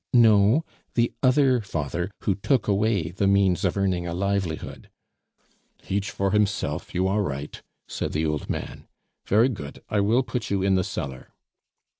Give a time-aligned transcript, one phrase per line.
[0.13, 4.89] "No; the other father who took away the means of earning a livelihood."
[5.87, 8.87] "Each for himself, you are right!" said the old man.
[9.27, 11.33] "Very good, I will put you in the cellar."